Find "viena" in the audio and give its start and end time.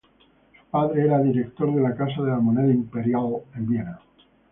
3.67-3.99